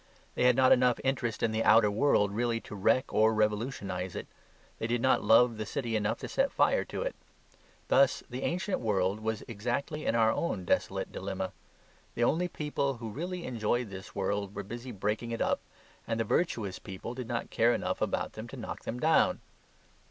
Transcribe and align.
They 0.33 0.45
had 0.45 0.55
not 0.55 0.71
enough 0.71 0.99
interest 1.03 1.43
in 1.43 1.51
the 1.51 1.63
outer 1.63 1.91
world 1.91 2.31
really 2.31 2.59
to 2.61 2.73
wreck 2.73 3.13
or 3.13 3.35
revolutionise 3.35 4.15
it. 4.15 4.25
They 4.79 4.87
did 4.87 4.99
not 4.99 5.23
love 5.23 5.57
the 5.57 5.63
city 5.67 5.95
enough 5.95 6.17
to 6.21 6.27
set 6.27 6.51
fire 6.51 6.83
to 6.85 7.03
it. 7.03 7.15
Thus 7.87 8.23
the 8.27 8.41
ancient 8.41 8.79
world 8.79 9.19
was 9.19 9.43
exactly 9.47 10.07
in 10.07 10.15
our 10.15 10.31
own 10.31 10.65
desolate 10.65 11.11
dilemma. 11.11 11.53
The 12.15 12.23
only 12.23 12.47
people 12.47 12.95
who 12.95 13.11
really 13.11 13.45
enjoyed 13.45 13.91
this 13.91 14.15
world 14.15 14.55
were 14.55 14.63
busy 14.63 14.91
breaking 14.91 15.29
it 15.29 15.39
up; 15.39 15.59
and 16.07 16.19
the 16.19 16.23
virtuous 16.23 16.79
people 16.79 17.13
did 17.13 17.27
not 17.27 17.51
care 17.51 17.71
enough 17.71 18.01
about 18.01 18.33
them 18.33 18.47
to 18.47 18.57
knock 18.57 18.85
them 18.85 18.99
down. 18.99 19.39